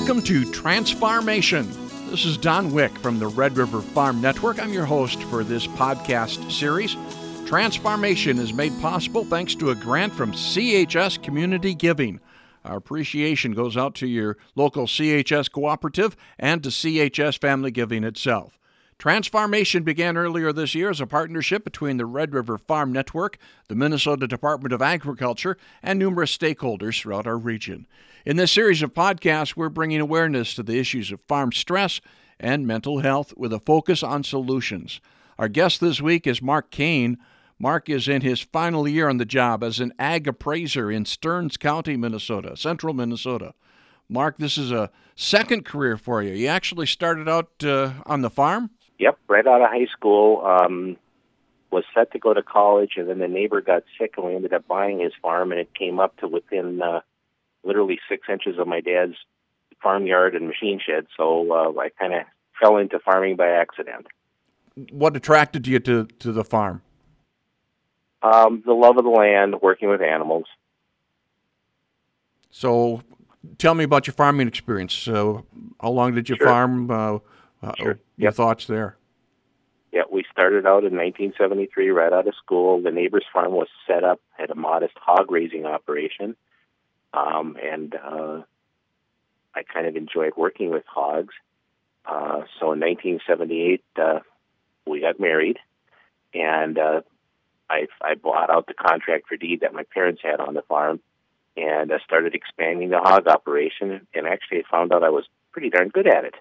Welcome 0.00 0.22
to 0.22 0.46
Transfarmation. 0.46 1.70
This 2.10 2.24
is 2.24 2.38
Don 2.38 2.72
Wick 2.72 2.90
from 3.00 3.18
the 3.18 3.26
Red 3.26 3.58
River 3.58 3.82
Farm 3.82 4.22
Network. 4.22 4.58
I'm 4.58 4.72
your 4.72 4.86
host 4.86 5.22
for 5.24 5.44
this 5.44 5.66
podcast 5.66 6.50
series. 6.50 6.94
Transfarmation 7.44 8.38
is 8.38 8.54
made 8.54 8.72
possible 8.80 9.26
thanks 9.26 9.54
to 9.56 9.68
a 9.70 9.74
grant 9.74 10.14
from 10.14 10.32
CHS 10.32 11.22
Community 11.22 11.74
Giving. 11.74 12.18
Our 12.64 12.78
appreciation 12.78 13.52
goes 13.52 13.76
out 13.76 13.94
to 13.96 14.06
your 14.06 14.38
local 14.56 14.86
CHS 14.86 15.52
cooperative 15.52 16.16
and 16.38 16.62
to 16.62 16.70
CHS 16.70 17.38
Family 17.38 17.70
Giving 17.70 18.02
itself. 18.02 18.58
Transfarmation 19.00 19.82
began 19.82 20.18
earlier 20.18 20.52
this 20.52 20.74
year 20.74 20.90
as 20.90 21.00
a 21.00 21.06
partnership 21.06 21.64
between 21.64 21.96
the 21.96 22.04
Red 22.04 22.34
River 22.34 22.58
Farm 22.58 22.92
Network, 22.92 23.38
the 23.66 23.74
Minnesota 23.74 24.26
Department 24.26 24.74
of 24.74 24.82
Agriculture, 24.82 25.56
and 25.82 25.98
numerous 25.98 26.36
stakeholders 26.36 27.00
throughout 27.00 27.26
our 27.26 27.38
region. 27.38 27.86
In 28.26 28.36
this 28.36 28.52
series 28.52 28.82
of 28.82 28.92
podcasts, 28.92 29.56
we're 29.56 29.70
bringing 29.70 30.02
awareness 30.02 30.52
to 30.52 30.62
the 30.62 30.78
issues 30.78 31.10
of 31.10 31.22
farm 31.22 31.50
stress 31.50 32.02
and 32.38 32.66
mental 32.66 32.98
health 32.98 33.32
with 33.38 33.54
a 33.54 33.58
focus 33.58 34.02
on 34.02 34.22
solutions. 34.22 35.00
Our 35.38 35.48
guest 35.48 35.80
this 35.80 36.02
week 36.02 36.26
is 36.26 36.42
Mark 36.42 36.70
Kane. 36.70 37.16
Mark 37.58 37.88
is 37.88 38.06
in 38.06 38.20
his 38.20 38.42
final 38.42 38.86
year 38.86 39.08
on 39.08 39.16
the 39.16 39.24
job 39.24 39.64
as 39.64 39.80
an 39.80 39.94
ag 39.98 40.28
appraiser 40.28 40.90
in 40.90 41.06
Stearns 41.06 41.56
County, 41.56 41.96
Minnesota, 41.96 42.54
central 42.54 42.92
Minnesota. 42.92 43.54
Mark, 44.10 44.36
this 44.36 44.58
is 44.58 44.70
a 44.70 44.90
second 45.16 45.64
career 45.64 45.96
for 45.96 46.22
you. 46.22 46.34
You 46.34 46.48
actually 46.48 46.84
started 46.84 47.30
out 47.30 47.64
uh, 47.64 47.92
on 48.04 48.20
the 48.20 48.28
farm? 48.28 48.68
Yep, 49.00 49.18
right 49.28 49.46
out 49.46 49.62
of 49.62 49.70
high 49.70 49.86
school. 49.86 50.44
Um, 50.44 50.96
was 51.72 51.84
set 51.94 52.12
to 52.12 52.18
go 52.18 52.34
to 52.34 52.42
college, 52.42 52.92
and 52.96 53.08
then 53.08 53.18
the 53.18 53.28
neighbor 53.28 53.60
got 53.60 53.84
sick, 53.98 54.14
and 54.16 54.26
we 54.26 54.34
ended 54.34 54.52
up 54.52 54.66
buying 54.68 55.00
his 55.00 55.12
farm, 55.22 55.52
and 55.52 55.60
it 55.60 55.72
came 55.74 55.98
up 55.98 56.16
to 56.18 56.28
within 56.28 56.82
uh, 56.82 57.00
literally 57.64 57.98
six 58.08 58.28
inches 58.28 58.58
of 58.58 58.66
my 58.66 58.80
dad's 58.80 59.14
farmyard 59.82 60.34
and 60.34 60.46
machine 60.46 60.80
shed. 60.84 61.06
So 61.16 61.50
uh, 61.50 61.80
I 61.80 61.88
kind 61.90 62.12
of 62.12 62.22
fell 62.60 62.76
into 62.76 62.98
farming 62.98 63.36
by 63.36 63.48
accident. 63.48 64.06
What 64.90 65.16
attracted 65.16 65.66
you 65.66 65.78
to, 65.80 66.04
to 66.04 66.32
the 66.32 66.44
farm? 66.44 66.82
Um, 68.22 68.62
the 68.66 68.74
love 68.74 68.98
of 68.98 69.04
the 69.04 69.10
land, 69.10 69.54
working 69.62 69.88
with 69.88 70.02
animals. 70.02 70.44
So, 72.50 73.02
tell 73.56 73.74
me 73.74 73.84
about 73.84 74.06
your 74.06 74.14
farming 74.14 74.48
experience. 74.48 74.92
So, 74.92 75.46
how 75.80 75.90
long 75.90 76.14
did 76.14 76.28
you 76.28 76.36
Sure. 76.36 76.48
farm? 76.48 76.90
Uh, 76.90 77.18
uh, 77.62 77.72
Sure. 77.76 77.86
Your 77.86 77.98
Yep. 78.16 78.34
thoughts 78.34 78.66
there? 78.66 78.96
Yeah, 79.92 80.02
we 80.10 80.24
started 80.30 80.66
out 80.66 80.84
in 80.84 80.96
1973 80.96 81.90
right 81.90 82.12
out 82.12 82.28
of 82.28 82.34
school. 82.36 82.80
The 82.80 82.92
neighbor's 82.92 83.24
farm 83.32 83.52
was 83.52 83.68
set 83.86 84.04
up 84.04 84.20
at 84.38 84.50
a 84.50 84.54
modest 84.54 84.94
hog 84.96 85.30
raising 85.30 85.66
operation. 85.66 86.36
Um, 87.12 87.56
and 87.60 87.94
uh, 87.96 88.42
I 89.54 89.62
kind 89.64 89.86
of 89.86 89.96
enjoyed 89.96 90.34
working 90.36 90.70
with 90.70 90.84
hogs. 90.86 91.34
Uh, 92.06 92.42
so 92.58 92.72
in 92.72 92.80
1978, 92.80 93.82
uh, 94.00 94.20
we 94.86 95.00
got 95.00 95.18
married, 95.20 95.58
and 96.32 96.78
uh, 96.78 97.00
I, 97.68 97.86
I 98.00 98.14
bought 98.14 98.48
out 98.48 98.66
the 98.66 98.74
contract 98.74 99.26
for 99.28 99.36
deed 99.36 99.60
that 99.60 99.74
my 99.74 99.82
parents 99.92 100.20
had 100.22 100.40
on 100.40 100.54
the 100.54 100.62
farm, 100.62 101.00
and 101.56 101.92
I 101.92 101.98
started 101.98 102.34
expanding 102.34 102.90
the 102.90 102.98
hog 103.00 103.26
operation. 103.26 104.06
And 104.14 104.26
actually, 104.26 104.58
I 104.58 104.62
found 104.70 104.92
out 104.92 105.02
I 105.02 105.10
was 105.10 105.24
pretty 105.52 105.68
darn 105.70 105.88
good 105.88 106.06
at 106.06 106.24
it. 106.24 106.34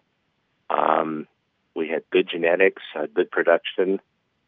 Um, 0.69 1.27
we 1.75 1.87
had 1.87 2.03
good 2.11 2.29
genetics, 2.29 2.81
uh, 2.95 3.07
good 3.13 3.31
production. 3.31 3.99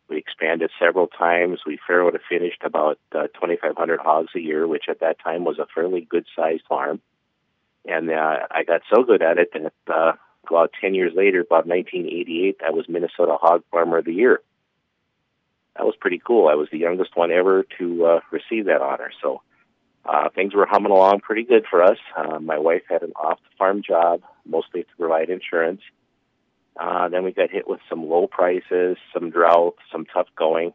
We 0.09 0.17
expanded 0.17 0.72
several 0.80 1.08
times. 1.08 1.61
We 1.66 1.80
fair 1.88 2.03
would 2.03 2.14
have 2.14 2.23
finished 2.27 2.64
about 2.64 3.00
uh, 3.14 3.27
2,500 3.33 4.00
hogs 4.00 4.31
a 4.36 4.39
year, 4.39 4.67
which 4.67 4.86
at 4.89 4.99
that 4.99 5.19
time 5.23 5.45
was 5.45 5.58
a 5.58 5.67
fairly 5.73 6.02
good 6.02 6.25
sized 6.36 6.64
farm. 6.67 7.02
And 7.86 8.11
uh, 8.11 8.47
I 8.52 8.64
got 8.64 8.81
so 8.94 9.03
good 9.03 9.22
at 9.22 9.38
it 9.38 9.53
that 9.53 9.73
uh, 9.87 10.14
about 10.48 10.71
10 10.81 10.93
years 10.93 11.14
later, 11.15 11.39
about 11.39 11.65
1988, 11.67 12.61
I 12.65 12.71
was 12.71 12.86
Minnesota 12.89 13.37
Hog 13.39 13.64
Farmer 13.71 13.99
of 13.99 14.05
the 14.05 14.14
Year. 14.14 14.42
That 15.77 15.86
was 15.86 15.95
pretty 15.99 16.21
cool. 16.23 16.48
I 16.48 16.55
was 16.55 16.67
the 16.71 16.77
youngest 16.77 17.15
one 17.15 17.31
ever 17.31 17.65
to 17.80 18.05
uh, 18.05 18.20
receive 18.30 18.65
that 18.65 18.81
honor. 18.81 19.11
So 19.21 19.42
uh, 20.05 20.30
things 20.36 20.54
were 20.54 20.67
humming 20.70 20.92
along 20.92 21.21
pretty 21.21 21.43
good 21.43 21.65
for 21.70 21.81
us. 21.81 21.98
Uh, 22.17 22.39
my 22.39 22.58
wife 22.58 22.81
had 22.89 23.04
an 23.04 23.14
off 23.15 23.39
the 23.39 23.55
farm 23.58 23.81
job, 23.81 24.21
mostly 24.45 24.83
to 24.83 24.89
provide 24.99 25.30
insurance. 25.30 25.81
Uh, 26.81 27.09
then 27.09 27.23
we 27.23 27.31
got 27.31 27.52
hit 27.52 27.67
with 27.67 27.80
some 27.87 28.09
low 28.09 28.25
prices, 28.25 28.97
some 29.14 29.30
drought, 29.30 29.75
some 29.92 30.03
tough 30.03 30.25
going. 30.36 30.73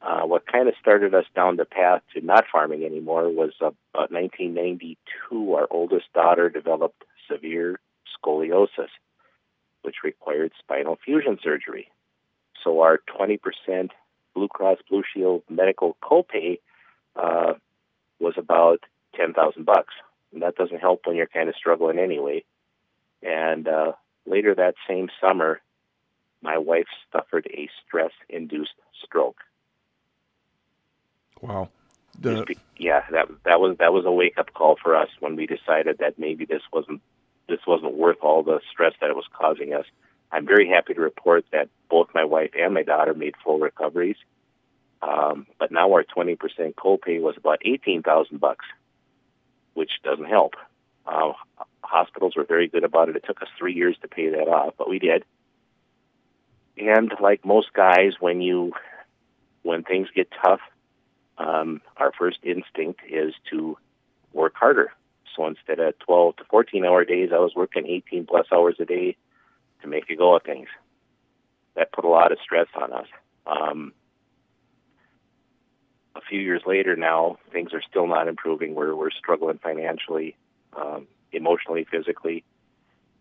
Uh, 0.00 0.20
what 0.20 0.46
kind 0.46 0.68
of 0.68 0.74
started 0.80 1.12
us 1.12 1.24
down 1.34 1.56
the 1.56 1.64
path 1.64 2.02
to 2.14 2.24
not 2.24 2.44
farming 2.52 2.84
anymore 2.84 3.28
was 3.28 3.50
uh, 3.60 3.72
about 3.92 4.12
1992. 4.12 5.54
Our 5.54 5.66
oldest 5.72 6.12
daughter 6.12 6.48
developed 6.48 7.02
severe 7.28 7.80
scoliosis, 8.14 8.90
which 9.82 9.96
required 10.04 10.52
spinal 10.56 10.98
fusion 11.04 11.38
surgery. 11.42 11.90
So 12.62 12.82
our 12.82 13.00
20% 13.18 13.40
Blue 14.34 14.48
Cross 14.48 14.78
Blue 14.88 15.02
Shield 15.12 15.42
medical 15.50 15.96
copay 16.00 16.60
uh, 17.16 17.54
was 18.20 18.34
about 18.36 18.84
10,000 19.16 19.66
bucks, 19.66 19.94
and 20.32 20.42
that 20.42 20.54
doesn't 20.54 20.80
help 20.80 21.00
when 21.06 21.16
you're 21.16 21.26
kind 21.26 21.48
of 21.48 21.56
struggling 21.56 21.98
anyway. 21.98 22.44
And 23.20 23.66
uh, 23.66 23.92
later 24.26 24.54
that 24.54 24.74
same 24.88 25.08
summer, 25.20 25.60
my 26.42 26.58
wife 26.58 26.86
suffered 27.12 27.46
a 27.50 27.68
stress 27.86 28.12
induced 28.28 28.74
stroke. 29.04 29.38
Wow. 31.40 31.68
The, 32.20 32.56
yeah, 32.76 33.02
that 33.10 33.28
that 33.44 33.60
was 33.60 33.76
that 33.78 33.92
was 33.92 34.04
a 34.04 34.10
wake 34.10 34.38
up 34.38 34.54
call 34.54 34.76
for 34.80 34.94
us 34.94 35.08
when 35.18 35.34
we 35.34 35.46
decided 35.46 35.98
that 35.98 36.18
maybe 36.18 36.44
this 36.44 36.62
wasn't 36.72 37.00
this 37.48 37.60
wasn't 37.66 37.94
worth 37.94 38.18
all 38.22 38.42
the 38.42 38.60
stress 38.70 38.92
that 39.00 39.10
it 39.10 39.16
was 39.16 39.26
causing 39.32 39.74
us. 39.74 39.84
I'm 40.30 40.46
very 40.46 40.68
happy 40.68 40.94
to 40.94 41.00
report 41.00 41.44
that 41.52 41.68
both 41.88 42.08
my 42.14 42.24
wife 42.24 42.50
and 42.58 42.72
my 42.74 42.82
daughter 42.82 43.14
made 43.14 43.34
full 43.42 43.58
recoveries. 43.58 44.16
Um, 45.02 45.46
but 45.58 45.70
now 45.70 45.92
our 45.92 46.02
20% 46.02 46.38
copay 46.74 47.20
was 47.20 47.36
about 47.36 47.60
18,000 47.64 48.40
bucks, 48.40 48.64
which 49.74 49.90
doesn't 50.02 50.24
help. 50.24 50.54
Uh, 51.06 51.32
hospitals 51.82 52.34
were 52.36 52.44
very 52.44 52.68
good 52.68 52.84
about 52.84 53.08
it. 53.08 53.16
It 53.16 53.24
took 53.26 53.42
us 53.42 53.48
three 53.58 53.74
years 53.74 53.96
to 54.02 54.08
pay 54.08 54.30
that 54.30 54.48
off, 54.48 54.74
but 54.78 54.88
we 54.88 54.98
did. 54.98 55.24
And 56.76 57.12
like 57.20 57.44
most 57.44 57.72
guys, 57.72 58.14
when 58.20 58.40
you 58.40 58.72
when 59.62 59.82
things 59.82 60.08
get 60.14 60.28
tough, 60.44 60.60
um, 61.38 61.80
our 61.96 62.12
first 62.18 62.38
instinct 62.42 63.00
is 63.08 63.32
to 63.50 63.76
work 64.32 64.54
harder. 64.56 64.92
So 65.34 65.46
instead 65.46 65.80
of 65.80 65.98
12 66.00 66.36
to 66.36 66.44
14 66.44 66.84
hour 66.84 67.04
days, 67.04 67.30
I 67.32 67.38
was 67.38 67.54
working 67.54 67.86
18 67.86 68.26
plus 68.26 68.46
hours 68.52 68.76
a 68.78 68.84
day 68.84 69.16
to 69.82 69.88
make 69.88 70.10
a 70.10 70.16
go 70.16 70.36
of 70.36 70.42
things. 70.42 70.68
That 71.76 71.92
put 71.92 72.04
a 72.04 72.08
lot 72.08 72.30
of 72.30 72.38
stress 72.42 72.68
on 72.80 72.92
us. 72.92 73.06
Um, 73.46 73.92
a 76.14 76.20
few 76.20 76.40
years 76.40 76.62
later 76.66 76.94
now, 76.94 77.38
things 77.52 77.72
are 77.72 77.82
still 77.88 78.06
not 78.06 78.28
improving. 78.28 78.74
We're, 78.74 78.94
we're 78.94 79.10
struggling 79.10 79.58
financially, 79.58 80.36
um, 80.76 81.06
emotionally, 81.32 81.86
physically. 81.90 82.44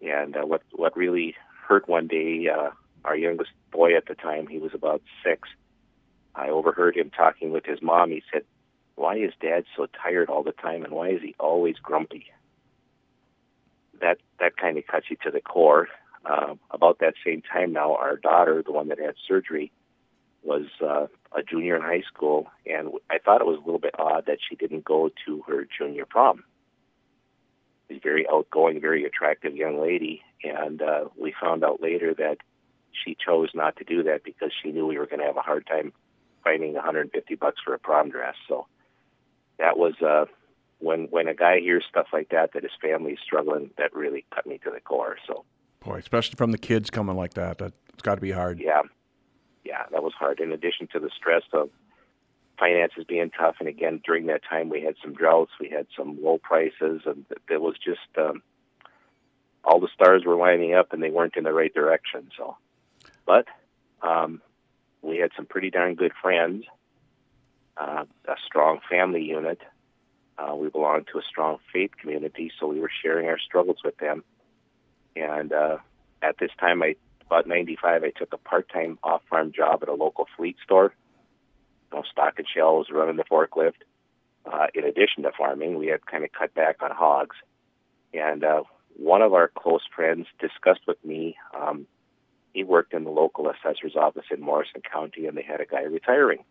And 0.02 0.36
uh, 0.36 0.46
what, 0.46 0.62
what 0.72 0.97
really 0.97 1.36
hurt 1.68 1.88
one 1.88 2.08
day, 2.08 2.47
uh, 2.50 2.72
our 3.06 3.16
youngest 3.16 3.52
boy 3.72 3.96
at 3.96 4.08
the 4.08 4.16
time, 4.16 4.47
he 4.47 4.59
was 4.59 4.74
about 4.74 5.02
six, 5.24 5.50
I 6.36 6.50
overheard 6.50 6.96
him 6.96 7.09
talking 7.09 7.52
with 7.52 7.66
his 7.66 7.81
mom. 7.81 8.12
He 8.12 8.24
said, 8.31 8.44
"Why 8.96 9.18
is 9.18 9.34
Dad 9.40 9.66
so 9.75 9.88
tired 9.88 10.30
all 10.30 10.44
the 10.44 10.52
time, 10.52 10.84
and 10.84 10.94
why 10.94 11.09
is 11.09 11.22
he 11.22 11.36
always 11.40 11.78
grumpy?" 11.78 12.31
That 14.02 14.18
that 14.40 14.58
kind 14.58 14.78
of 14.78 14.88
cuts 14.88 15.08
you 15.09 15.18
to 15.24 15.31
the 15.31 15.42
core. 15.42 15.90
Uh, 16.25 16.56
about 16.72 17.00
that 17.00 17.16
same 17.25 17.42
time 17.42 17.74
now, 17.74 17.96
our 17.96 18.16
daughter, 18.16 18.63
the 18.63 18.72
one 18.72 18.88
that 18.88 18.97
had 18.97 19.16
surgery, 19.28 19.74
was 20.42 20.68
uh, 20.81 21.08
a 21.38 21.44
junior 21.44 21.75
in 21.75 21.81
high 21.81 22.03
school, 22.08 22.47
and 22.66 22.92
I 23.10 23.18
thought 23.19 23.42
it 23.42 23.48
was 23.48 23.57
a 23.57 23.66
little 23.66 23.80
bit 23.80 24.00
odd 24.00 24.25
that 24.28 24.38
she 24.48 24.56
didn't 24.56 24.86
go 24.86 25.10
to 25.25 25.42
her 25.48 25.68
junior 25.78 26.06
prom. 26.06 26.45
Very 28.04 28.26
outgoing, 28.30 28.82
very 28.82 29.06
attractive 29.06 29.56
young 29.56 29.82
lady, 29.82 30.22
and 30.44 30.82
uh, 30.82 31.06
we 31.18 31.34
found 31.40 31.64
out 31.64 31.82
later 31.82 32.14
that 32.14 32.38
she 32.92 33.16
chose 33.16 33.50
not 33.54 33.78
to 33.78 33.84
do 33.84 34.04
that 34.04 34.24
because 34.24 34.52
she 34.62 34.72
knew 34.72 34.86
we 34.86 34.98
were 34.98 35.06
going 35.06 35.20
to 35.20 35.26
have 35.26 35.38
a 35.38 35.42
hard 35.42 35.66
time 35.66 35.94
finding 36.44 36.74
150 36.74 37.36
bucks 37.36 37.62
for 37.64 37.74
a 37.74 37.80
prom 37.80 38.10
dress. 38.10 38.36
So 38.48 38.68
that 39.58 39.78
was 39.78 39.94
uh, 40.02 40.26
when 40.80 41.06
when 41.06 41.28
a 41.28 41.34
guy 41.34 41.60
hears 41.60 41.86
stuff 41.90 42.08
like 42.12 42.30
that 42.30 42.52
that 42.54 42.64
his 42.64 42.72
family's 42.82 43.20
struggling, 43.24 43.72
that 43.78 43.94
really 43.94 44.26
cut 44.34 44.46
me 44.46 44.60
to 44.64 44.72
the 44.72 44.82
core. 44.82 45.18
So 45.26 45.46
boy, 45.80 45.98
especially 45.98 46.36
from 46.36 46.52
the 46.52 46.58
kids 46.58 46.90
coming 46.90 47.16
like 47.16 47.36
that, 47.36 47.58
that 47.60 47.74
it's 47.94 48.02
got 48.02 48.16
to 48.16 48.22
be 48.22 48.32
hard. 48.32 48.60
yeah, 48.60 48.82
yeah, 49.64 49.84
that 49.92 50.04
was 50.04 50.14
hard. 50.14 50.40
In 50.40 50.52
addition 50.52 50.88
to 50.94 51.00
the 51.00 51.10
stress 51.16 51.44
of 51.54 51.70
finances 52.58 53.04
being 53.08 53.32
tough, 53.32 53.56
and 53.60 53.68
again 53.68 54.02
during 54.06 54.28
that 54.28 54.42
time 54.48 54.70
we 54.70 54.82
had 54.82 54.96
some 55.02 55.14
droughts, 55.14 55.52
we 55.60 55.70
had 55.70 55.88
some 55.98 56.22
low 56.22 56.38
prices, 56.38 57.02
and 57.06 57.26
there 57.48 57.60
was 57.60 57.76
just 57.84 58.00
um, 58.18 58.42
all 59.64 59.80
the 59.80 59.90
stars 59.94 60.24
were 60.26 60.36
lining 60.36 60.74
up, 60.74 60.94
and 60.94 61.02
they 61.02 61.10
weren't 61.10 61.38
in 61.38 61.44
the 61.44 61.54
right 61.54 61.74
direction. 61.74 62.30
So, 62.38 62.58
but 63.26 63.46
um, 64.02 64.42
we 65.02 65.18
had 65.18 65.32
some 65.36 65.46
pretty 65.46 65.70
darn 65.70 65.96
good 65.96 66.14
friends, 66.22 66.66
uh, 67.78 68.06
a 68.28 68.36
strong 68.46 68.80
family 68.90 69.24
unit. 69.24 69.60
Uh, 70.38 70.56
we 70.56 70.70
belonged 70.70 71.08
to 71.12 71.20
a 71.20 71.24
strong 71.24 71.58
faith 71.72 71.92
community, 72.00 72.52
so 72.60 72.68
we 72.68 72.80
were 72.80 72.92
sharing 73.04 73.28
our 73.28 73.40
struggles 73.40 73.78
with 73.84 73.98
them. 73.98 74.24
And 75.16 75.54
uh, 75.54 75.78
at 76.22 76.38
this 76.40 76.50
time, 76.60 76.82
I 76.82 76.96
about 77.26 77.48
95, 77.48 78.04
I 78.04 78.10
took 78.12 78.34
a 78.34 78.38
part-time 78.38 79.00
off-farm 79.04 79.54
job 79.54 79.82
at 79.82 79.90
a 79.90 79.94
local 79.94 80.28
fleet 80.38 80.58
store. 80.64 80.94
You 81.94 82.00
know, 82.00 82.06
stock 82.12 82.36
and 82.38 82.48
shelves, 82.48 82.90
running 82.92 83.18
the 83.18 83.24
forklift. 83.24 83.84
Uh, 84.51 84.68
in 84.74 84.84
addition 84.84 85.24
to 85.24 85.31
farming, 85.38 85.78
we 85.78 85.88
had 85.88 86.06
kind 86.06 86.24
of 86.24 86.31
cut 86.31 86.54
back 86.54 86.81
on 86.81 86.92
hogs. 86.92 87.36
And 88.13 88.44
uh, 88.44 88.63
one 88.95 89.22
of 89.22 89.34
our 89.34 89.48
close 89.48 89.84
friends 89.95 90.28
discussed 90.40 90.81
with 90.88 91.04
me. 91.06 91.36
Um, 91.60 91.88
he 92.54 92.63
worked 92.63 92.94
in 92.94 93.04
the 93.04 93.10
local 93.10 93.50
assessor's 93.50 93.95
office 93.95 94.25
in 94.31 94.42
Morrison 94.42 94.81
County, 94.81 95.28
and 95.28 95.38
they 95.38 95.42
had 95.42 95.62
a 95.62 95.66
guy 95.66 95.81
retiring. 95.81 96.44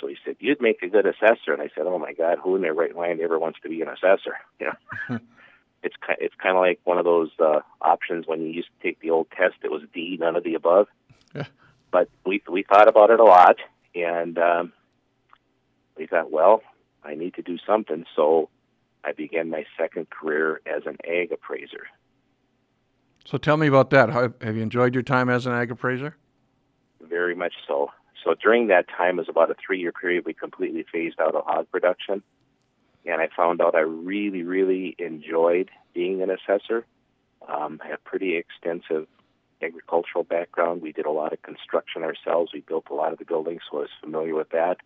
So 0.00 0.06
he 0.06 0.16
said, 0.24 0.36
"You'd 0.38 0.60
make 0.60 0.82
a 0.82 0.88
good 0.88 1.06
assessor." 1.06 1.52
And 1.52 1.62
I 1.62 1.70
said, 1.74 1.86
"Oh 1.86 1.98
my 1.98 2.12
God, 2.12 2.38
who 2.42 2.56
in 2.56 2.62
their 2.62 2.74
right 2.74 2.94
mind 2.94 3.20
ever 3.20 3.38
wants 3.38 3.60
to 3.62 3.68
be 3.68 3.82
an 3.82 3.88
assessor?" 3.88 4.38
You 4.60 4.66
know, 4.66 5.18
it's 5.82 5.96
kind 5.96 6.18
it's 6.20 6.34
kind 6.36 6.56
of 6.56 6.60
like 6.60 6.80
one 6.84 6.98
of 6.98 7.04
those 7.04 7.30
uh, 7.40 7.60
options 7.80 8.26
when 8.26 8.42
you 8.42 8.48
used 8.48 8.68
to 8.68 8.82
take 8.82 9.00
the 9.00 9.10
old 9.10 9.28
test. 9.30 9.56
It 9.62 9.70
was 9.70 9.82
D, 9.92 10.16
none 10.20 10.36
of 10.36 10.44
the 10.44 10.54
above. 10.54 10.86
Yeah. 11.34 11.46
But 11.90 12.08
we 12.24 12.42
we 12.48 12.62
thought 12.62 12.88
about 12.88 13.10
it 13.10 13.20
a 13.20 13.24
lot, 13.24 13.56
and 13.94 14.38
um, 14.38 14.72
we 15.96 16.06
thought, 16.06 16.30
well, 16.30 16.62
I 17.04 17.14
need 17.14 17.34
to 17.34 17.42
do 17.42 17.58
something. 17.66 18.04
So 18.14 18.48
I 19.04 19.12
began 19.12 19.50
my 19.50 19.64
second 19.78 20.10
career 20.10 20.60
as 20.66 20.82
an 20.86 20.96
ag 21.08 21.32
appraiser. 21.32 21.86
So 23.24 23.38
tell 23.38 23.56
me 23.56 23.66
about 23.66 23.90
that. 23.90 24.10
How, 24.10 24.32
have 24.40 24.56
you 24.56 24.62
enjoyed 24.62 24.94
your 24.94 25.02
time 25.02 25.28
as 25.28 25.46
an 25.46 25.52
ag 25.52 25.70
appraiser? 25.70 26.16
Very 27.00 27.34
much 27.34 27.54
so. 27.66 27.90
So 28.24 28.34
during 28.34 28.68
that 28.68 28.86
time, 28.88 29.18
it 29.18 29.22
was 29.22 29.28
about 29.28 29.50
a 29.50 29.56
three-year 29.64 29.92
period. 29.92 30.24
We 30.24 30.32
completely 30.32 30.84
phased 30.92 31.20
out 31.20 31.34
of 31.34 31.44
hog 31.44 31.68
production, 31.70 32.22
and 33.04 33.20
I 33.20 33.28
found 33.36 33.60
out 33.60 33.74
I 33.74 33.80
really, 33.80 34.42
really 34.42 34.94
enjoyed 34.98 35.70
being 35.92 36.22
an 36.22 36.30
assessor. 36.30 36.86
Um, 37.48 37.80
I 37.84 37.88
have 37.88 38.04
pretty 38.04 38.36
extensive 38.36 39.08
agricultural 39.62 40.24
background. 40.24 40.82
We 40.82 40.92
did 40.92 41.06
a 41.06 41.10
lot 41.10 41.32
of 41.32 41.42
construction 41.42 42.02
ourselves. 42.02 42.52
We 42.52 42.60
built 42.60 42.86
a 42.90 42.94
lot 42.94 43.12
of 43.12 43.18
the 43.18 43.24
buildings, 43.24 43.62
so 43.70 43.78
I 43.78 43.80
was 43.82 43.90
familiar 44.00 44.34
with 44.34 44.50
that. 44.50 44.78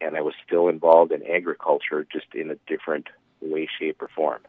And 0.00 0.16
I 0.16 0.20
was 0.20 0.34
still 0.46 0.68
involved 0.68 1.12
in 1.12 1.22
agriculture, 1.22 2.06
just 2.10 2.34
in 2.34 2.50
a 2.50 2.56
different 2.66 3.08
way, 3.40 3.68
shape, 3.78 4.02
or 4.02 4.08
form. 4.14 4.40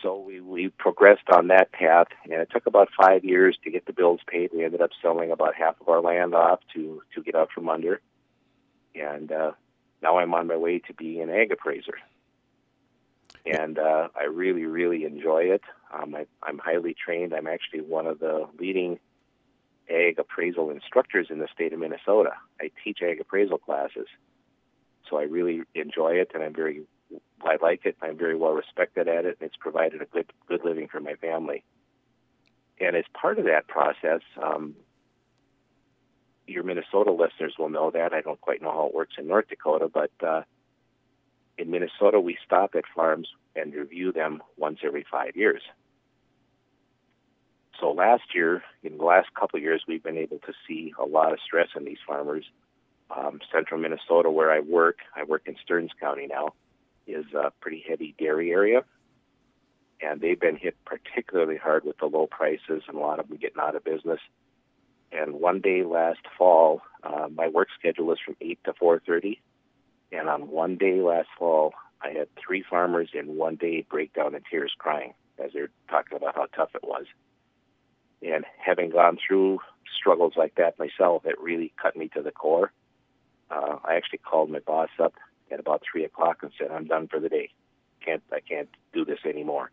So 0.00 0.18
we, 0.18 0.40
we 0.40 0.68
progressed 0.68 1.28
on 1.30 1.48
that 1.48 1.72
path, 1.72 2.08
and 2.24 2.34
it 2.34 2.48
took 2.50 2.66
about 2.66 2.88
five 2.98 3.24
years 3.24 3.58
to 3.64 3.70
get 3.70 3.86
the 3.86 3.92
bills 3.92 4.20
paid. 4.26 4.50
We 4.52 4.64
ended 4.64 4.80
up 4.80 4.90
selling 5.02 5.30
about 5.30 5.54
half 5.54 5.80
of 5.80 5.88
our 5.88 6.00
land 6.00 6.34
off 6.34 6.60
to, 6.74 7.02
to 7.14 7.22
get 7.22 7.34
out 7.34 7.50
from 7.52 7.68
under. 7.68 8.00
And 8.94 9.30
uh, 9.30 9.52
now 10.02 10.18
I'm 10.18 10.32
on 10.34 10.46
my 10.46 10.56
way 10.56 10.78
to 10.78 10.94
being 10.94 11.20
an 11.20 11.30
ag 11.30 11.52
appraiser. 11.52 11.98
And 13.44 13.78
uh, 13.78 14.08
I 14.16 14.24
really, 14.24 14.66
really 14.66 15.04
enjoy 15.04 15.44
it. 15.44 15.62
Um, 15.92 16.14
I, 16.14 16.26
I'm 16.42 16.58
highly 16.58 16.94
trained. 16.94 17.32
I'm 17.32 17.46
actually 17.46 17.80
one 17.80 18.06
of 18.06 18.18
the 18.18 18.46
leading 18.58 18.98
ag 19.88 20.18
appraisal 20.18 20.70
instructors 20.70 21.28
in 21.30 21.38
the 21.38 21.48
state 21.52 21.72
of 21.72 21.78
Minnesota. 21.78 22.32
I 22.60 22.70
teach 22.84 22.98
ag 23.02 23.20
appraisal 23.20 23.58
classes. 23.58 24.06
So 25.08 25.16
I 25.16 25.22
really 25.22 25.62
enjoy 25.74 26.14
it, 26.14 26.32
and 26.34 26.42
I'm 26.42 26.54
very 26.54 26.82
I 27.42 27.56
like 27.62 27.86
it. 27.86 27.96
I'm 28.02 28.18
very 28.18 28.36
well 28.36 28.52
respected 28.52 29.08
at 29.08 29.24
it, 29.24 29.38
and 29.40 29.46
it's 29.48 29.56
provided 29.56 30.02
a 30.02 30.06
good 30.06 30.30
good 30.46 30.64
living 30.64 30.88
for 30.88 31.00
my 31.00 31.14
family. 31.14 31.64
And 32.80 32.94
as 32.94 33.04
part 33.12 33.38
of 33.38 33.46
that 33.46 33.66
process, 33.66 34.20
um, 34.42 34.74
your 36.46 36.62
Minnesota 36.62 37.12
listeners 37.12 37.54
will 37.58 37.68
know 37.68 37.90
that. 37.90 38.12
I 38.12 38.20
don't 38.20 38.40
quite 38.40 38.62
know 38.62 38.72
how 38.72 38.86
it 38.86 38.94
works 38.94 39.14
in 39.18 39.26
North 39.26 39.48
Dakota, 39.48 39.88
but 39.92 40.10
uh, 40.26 40.42
in 41.56 41.70
Minnesota, 41.70 42.20
we 42.20 42.38
stop 42.44 42.74
at 42.74 42.84
farms 42.94 43.28
and 43.58 43.74
review 43.74 44.12
them 44.12 44.42
once 44.56 44.78
every 44.84 45.04
five 45.10 45.36
years. 45.36 45.62
So 47.80 47.92
last 47.92 48.34
year, 48.34 48.62
in 48.82 48.98
the 48.98 49.04
last 49.04 49.28
couple 49.34 49.58
of 49.58 49.62
years, 49.62 49.84
we've 49.86 50.02
been 50.02 50.16
able 50.16 50.38
to 50.40 50.52
see 50.66 50.92
a 50.98 51.06
lot 51.06 51.32
of 51.32 51.38
stress 51.44 51.68
in 51.76 51.84
these 51.84 51.98
farmers. 52.06 52.44
Um, 53.14 53.40
central 53.52 53.80
Minnesota, 53.80 54.30
where 54.30 54.50
I 54.50 54.60
work, 54.60 54.98
I 55.16 55.24
work 55.24 55.42
in 55.46 55.56
Stearns 55.62 55.92
County 55.98 56.26
now 56.26 56.54
is 57.06 57.24
a 57.34 57.50
pretty 57.60 57.84
heavy 57.88 58.14
dairy 58.18 58.50
area. 58.52 58.84
And 60.00 60.20
they've 60.20 60.38
been 60.38 60.56
hit 60.56 60.76
particularly 60.84 61.56
hard 61.56 61.84
with 61.84 61.98
the 61.98 62.06
low 62.06 62.26
prices 62.26 62.82
and 62.86 62.96
a 62.96 63.00
lot 63.00 63.18
of 63.18 63.28
them 63.28 63.38
getting 63.38 63.60
out 63.60 63.74
of 63.74 63.84
business. 63.84 64.20
And 65.10 65.34
one 65.34 65.60
day 65.60 65.82
last 65.84 66.20
fall, 66.36 66.82
uh, 67.02 67.28
my 67.34 67.48
work 67.48 67.68
schedule 67.78 68.06
was 68.06 68.18
from 68.24 68.36
8 68.40 68.58
to 68.64 68.72
4.30. 68.74 69.38
And 70.12 70.28
on 70.28 70.48
one 70.48 70.76
day 70.76 71.00
last 71.00 71.28
fall, 71.38 71.72
I 72.02 72.10
had 72.10 72.28
three 72.36 72.64
farmers 72.68 73.10
in 73.14 73.36
one 73.36 73.56
day 73.56 73.84
break 73.88 74.12
down 74.14 74.34
in 74.34 74.42
tears 74.50 74.72
crying 74.78 75.14
as 75.38 75.52
they're 75.52 75.70
talking 75.88 76.16
about 76.16 76.34
how 76.34 76.46
tough 76.46 76.70
it 76.74 76.84
was. 76.84 77.06
And 78.22 78.44
having 78.58 78.90
gone 78.90 79.18
through 79.26 79.60
struggles 79.98 80.34
like 80.36 80.56
that 80.56 80.78
myself, 80.78 81.24
it 81.24 81.40
really 81.40 81.72
cut 81.80 81.96
me 81.96 82.08
to 82.14 82.22
the 82.22 82.32
core. 82.32 82.72
Uh, 83.50 83.76
I 83.84 83.94
actually 83.94 84.18
called 84.18 84.50
my 84.50 84.58
boss 84.58 84.90
up 84.98 85.14
at 85.50 85.60
about 85.60 85.82
three 85.90 86.04
o'clock 86.04 86.42
and 86.42 86.52
said, 86.58 86.70
"I'm 86.70 86.86
done 86.86 87.08
for 87.08 87.20
the 87.20 87.28
day. 87.28 87.50
Can't 88.04 88.22
I 88.32 88.40
can't 88.40 88.68
do 88.92 89.04
this 89.04 89.20
anymore." 89.24 89.70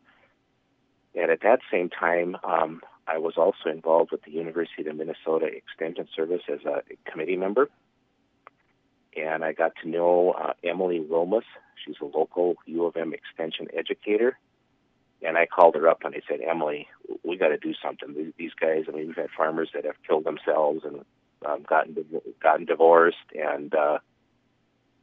And 1.15 1.31
at 1.31 1.41
that 1.41 1.59
same 1.71 1.89
time, 1.89 2.37
um, 2.43 2.81
I 3.07 3.17
was 3.17 3.37
also 3.37 3.69
involved 3.69 4.11
with 4.11 4.23
the 4.23 4.31
University 4.31 4.87
of 4.87 4.95
Minnesota 4.95 5.45
Extension 5.45 6.07
Service 6.15 6.41
as 6.49 6.65
a 6.65 6.83
committee 7.09 7.37
member, 7.37 7.69
and 9.15 9.43
I 9.43 9.53
got 9.53 9.73
to 9.83 9.89
know 9.89 10.31
uh, 10.31 10.53
Emily 10.63 10.99
Romas. 10.99 11.43
She's 11.83 11.95
a 12.01 12.05
local 12.05 12.55
U 12.65 12.85
of 12.85 12.95
M 12.95 13.13
Extension 13.13 13.67
educator, 13.77 14.37
and 15.21 15.37
I 15.37 15.45
called 15.45 15.75
her 15.75 15.87
up 15.87 16.03
and 16.03 16.15
I 16.15 16.21
said, 16.27 16.39
"Emily, 16.41 16.87
we 17.23 17.37
got 17.37 17.49
to 17.49 17.57
do 17.57 17.73
something. 17.83 18.33
These 18.37 18.53
guys. 18.59 18.85
I 18.87 18.91
mean, 18.91 19.07
we've 19.07 19.15
had 19.15 19.29
farmers 19.35 19.69
that 19.73 19.85
have 19.85 19.95
killed 20.07 20.25
themselves 20.25 20.83
and 20.83 21.05
um, 21.45 21.63
gotten 21.67 21.95
gotten 22.41 22.65
divorced, 22.65 23.17
and 23.33 23.73
uh, 23.73 23.99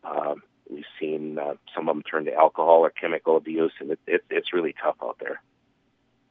um, 0.05 0.43
We've 0.73 0.85
seen 0.99 1.39
uh, 1.39 1.55
some 1.75 1.89
of 1.89 1.95
them 1.95 2.03
turn 2.03 2.25
to 2.25 2.35
alcohol 2.35 2.81
or 2.81 2.91
chemical 2.91 3.37
abuse, 3.37 3.73
and 3.79 3.91
it, 3.91 3.99
it, 4.07 4.25
it's 4.31 4.53
really 4.53 4.75
tough 4.83 4.97
out 5.03 5.19
there. 5.21 5.43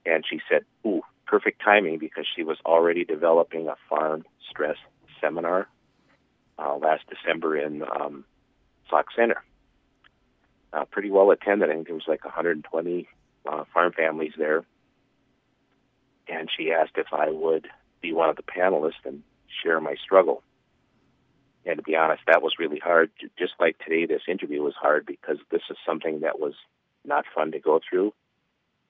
And 0.06 0.26
she 0.28 0.40
said, 0.50 0.64
"Ooh, 0.86 1.02
perfect 1.28 1.62
timing," 1.64 2.00
because 2.00 2.26
she 2.36 2.44
was 2.44 2.58
already 2.66 3.06
developing 3.06 3.68
a 3.68 3.76
farm 3.88 4.26
stress 4.50 4.78
seminar 5.20 5.68
uh, 6.62 6.78
last 6.78 7.04
December 7.10 7.58
in 7.58 7.84
um, 7.84 8.26
Center. 9.16 9.44
Uh, 10.74 10.86
pretty 10.86 11.10
well 11.10 11.32
attended. 11.32 11.70
I 11.70 11.74
think 11.74 11.88
there 11.88 11.96
was 11.96 12.08
like 12.08 12.24
120 12.24 13.08
uh, 13.46 13.64
farm 13.74 13.94
families 13.94 14.34
there. 14.38 14.64
And 16.28 16.50
she 16.56 16.72
asked 16.72 16.94
if 16.96 17.08
I 17.12 17.30
would 17.30 17.68
be 18.02 18.14
one 18.14 18.30
of 18.30 18.36
the 18.36 18.44
panelists 18.44 19.06
and 19.06 19.24
share 19.64 19.80
my 19.82 19.96
struggle. 20.04 20.44
And 21.66 21.78
to 21.78 21.84
be 21.84 21.96
honest, 21.96 22.24
that 22.28 22.42
was 22.42 22.54
really 22.58 22.80
hard. 22.80 23.12
Just 23.38 23.54
like 23.60 23.78
today, 23.80 24.06
this 24.06 24.24
interview 24.28 24.62
was 24.62 24.74
hard 24.80 25.06
because 25.06 25.38
this 25.52 25.62
is 25.70 25.78
something 25.86 26.22
that 26.22 26.40
was 26.40 26.54
not 27.06 27.26
fun 27.36 27.52
to 27.52 27.60
go 27.60 27.80
through. 27.88 28.14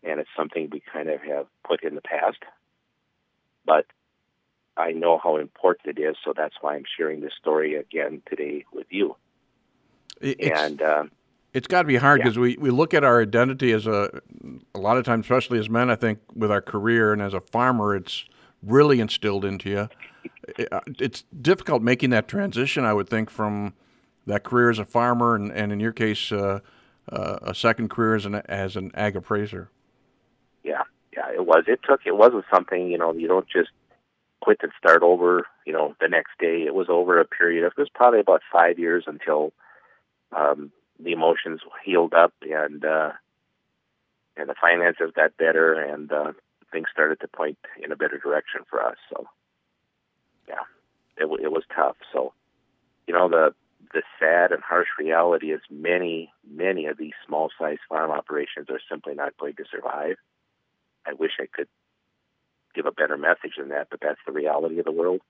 And 0.03 0.19
it's 0.19 0.29
something 0.37 0.69
we 0.71 0.81
kind 0.93 1.09
of 1.09 1.21
have 1.21 1.47
put 1.67 1.83
in 1.83 1.95
the 1.95 2.01
past. 2.01 2.37
But 3.65 3.85
I 4.77 4.91
know 4.91 5.19
how 5.21 5.37
important 5.37 5.97
it 5.97 6.01
is, 6.01 6.15
so 6.23 6.33
that's 6.35 6.55
why 6.61 6.75
I'm 6.75 6.85
sharing 6.97 7.21
this 7.21 7.33
story 7.39 7.75
again 7.75 8.21
today 8.27 8.65
with 8.73 8.87
you. 8.89 9.15
It's, 10.21 10.59
and 10.59 10.81
uh, 10.81 11.03
it's 11.53 11.67
got 11.67 11.81
to 11.81 11.87
be 11.87 11.97
hard 11.97 12.21
because 12.21 12.35
yeah. 12.35 12.41
we, 12.41 12.57
we 12.57 12.69
look 12.69 12.93
at 12.93 13.03
our 13.03 13.21
identity 13.21 13.71
as 13.71 13.87
a 13.87 14.21
a 14.73 14.79
lot 14.79 14.97
of 14.97 15.03
times, 15.03 15.25
especially 15.25 15.59
as 15.59 15.69
men. 15.69 15.89
I 15.89 15.95
think 15.95 16.19
with 16.33 16.51
our 16.51 16.61
career 16.61 17.11
and 17.11 17.21
as 17.21 17.33
a 17.33 17.41
farmer, 17.41 17.95
it's 17.95 18.25
really 18.63 18.99
instilled 18.99 19.43
into 19.43 19.69
you. 19.69 19.89
Uh, 20.71 20.79
it's 20.99 21.23
difficult 21.41 21.81
making 21.81 22.11
that 22.11 22.27
transition, 22.27 22.85
I 22.85 22.93
would 22.93 23.09
think, 23.09 23.29
from 23.29 23.73
that 24.27 24.43
career 24.43 24.69
as 24.69 24.79
a 24.79 24.85
farmer 24.85 25.35
and, 25.35 25.51
and 25.51 25.71
in 25.71 25.79
your 25.79 25.91
case, 25.91 26.31
uh, 26.31 26.59
uh, 27.11 27.39
a 27.41 27.55
second 27.55 27.89
career 27.89 28.15
as 28.15 28.25
an 28.25 28.35
as 28.35 28.75
an 28.75 28.91
ag 28.93 29.15
appraiser. 29.15 29.69
Yeah, 30.63 30.83
yeah, 31.15 31.29
it 31.33 31.45
was. 31.45 31.63
It 31.67 31.81
took. 31.83 32.01
It 32.05 32.15
wasn't 32.15 32.45
something 32.53 32.87
you 32.87 32.97
know. 32.97 33.13
You 33.13 33.27
don't 33.27 33.47
just 33.49 33.69
quit 34.41 34.59
and 34.61 34.71
start 34.77 35.03
over. 35.03 35.47
You 35.65 35.73
know, 35.73 35.95
the 35.99 36.07
next 36.07 36.31
day. 36.39 36.63
It 36.65 36.73
was 36.73 36.87
over 36.89 37.19
a 37.19 37.25
period 37.25 37.65
of. 37.65 37.73
It 37.77 37.81
was 37.81 37.89
probably 37.93 38.19
about 38.19 38.41
five 38.51 38.79
years 38.79 39.05
until 39.07 39.53
um, 40.35 40.71
the 40.99 41.11
emotions 41.11 41.61
healed 41.83 42.13
up 42.13 42.33
and 42.41 42.83
uh, 42.83 43.11
and 44.37 44.49
the 44.49 44.55
finances 44.59 45.11
got 45.15 45.37
better 45.37 45.73
and 45.73 46.11
uh, 46.11 46.33
things 46.71 46.87
started 46.91 47.19
to 47.21 47.27
point 47.27 47.57
in 47.83 47.91
a 47.91 47.95
better 47.95 48.17
direction 48.17 48.61
for 48.69 48.83
us. 48.83 48.97
So 49.09 49.27
yeah, 50.47 50.63
it, 51.17 51.25
it 51.41 51.51
was 51.51 51.63
tough. 51.75 51.97
So, 52.13 52.33
you 53.07 53.13
know, 53.13 53.29
the 53.29 53.53
the 53.93 54.03
sad 54.19 54.51
and 54.51 54.63
harsh 54.63 54.87
reality 54.97 55.51
is 55.51 55.59
many, 55.69 56.31
many 56.49 56.85
of 56.85 56.97
these 56.97 57.13
small 57.27 57.49
size 57.59 57.79
farm 57.89 58.09
operations 58.09 58.69
are 58.69 58.79
simply 58.89 59.13
not 59.13 59.37
going 59.37 59.55
to 59.55 59.65
survive. 59.69 60.15
I 61.05 61.13
wish 61.13 61.31
I 61.39 61.47
could 61.51 61.67
give 62.73 62.85
a 62.85 62.91
better 62.91 63.17
message 63.17 63.53
than 63.57 63.69
that, 63.69 63.87
but 63.89 63.99
that's 64.01 64.19
the 64.25 64.31
reality 64.31 64.79
of 64.79 64.85
the 64.85 64.91
world. 64.91 65.21